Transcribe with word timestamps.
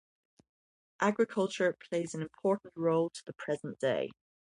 Agriculture 0.99 1.77
plays 1.79 2.15
an 2.15 2.23
important 2.23 2.73
role 2.75 3.11
to 3.11 3.21
the 3.27 3.33
present 3.33 3.77
day. 3.77 4.09